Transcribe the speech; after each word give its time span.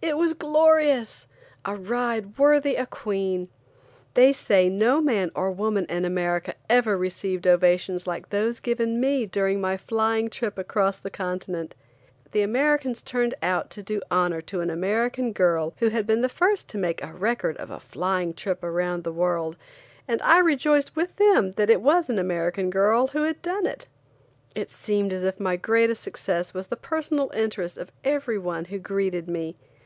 It 0.00 0.16
was 0.16 0.32
glorious! 0.32 1.26
A 1.64 1.74
ride 1.74 2.38
worthy 2.38 2.76
a 2.76 2.86
queen. 2.86 3.48
They 4.14 4.32
say 4.32 4.68
no 4.68 5.00
man 5.00 5.32
or 5.34 5.50
woman 5.50 5.86
in 5.86 6.04
America 6.04 6.54
ever 6.70 6.96
received 6.96 7.48
ovations 7.48 8.06
like 8.06 8.30
those 8.30 8.60
given 8.60 9.00
me 9.00 9.26
during 9.26 9.60
my 9.60 9.76
flying 9.76 10.30
trip 10.30 10.56
across 10.56 10.98
the 10.98 11.10
continent. 11.10 11.74
The 12.30 12.42
Americans 12.42 13.02
turned 13.02 13.34
out 13.42 13.70
to 13.70 13.82
do 13.82 14.00
honor 14.08 14.40
to 14.42 14.60
an 14.60 14.70
American 14.70 15.32
girl 15.32 15.74
who 15.80 15.88
had 15.88 16.06
been 16.06 16.20
the 16.22 16.28
first 16.28 16.68
to 16.70 16.78
make 16.78 17.02
a 17.02 17.12
record 17.12 17.56
of 17.56 17.68
a 17.72 17.80
flying 17.80 18.34
trip 18.34 18.62
around 18.62 19.02
the 19.02 19.12
world, 19.12 19.56
and 20.06 20.22
I 20.22 20.38
rejoiced 20.38 20.94
with 20.94 21.16
them 21.16 21.50
that 21.52 21.70
it 21.70 21.80
was 21.82 22.08
an 22.08 22.20
American 22.20 22.70
girl 22.70 23.08
who 23.08 23.24
had 23.24 23.42
done 23.42 23.66
it. 23.66 23.88
It 24.54 24.70
seemed 24.70 25.12
as 25.12 25.24
if 25.24 25.40
my 25.40 25.56
greatest 25.56 26.02
success 26.04 26.54
was 26.54 26.68
the 26.68 26.76
personal 26.76 27.32
interest 27.34 27.76
of 27.76 27.90
every 28.04 28.38
one 28.38 28.66
who 28.66 28.78
greeted 28.78 29.26
me. 29.26 29.56